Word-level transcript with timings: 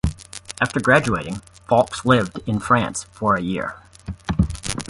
After 0.59 0.79
graduating, 0.79 1.43
Faulks 1.69 2.03
lived 2.05 2.39
in 2.47 2.57
France 2.57 3.03
for 3.11 3.35
a 3.35 3.41
year. 3.41 3.75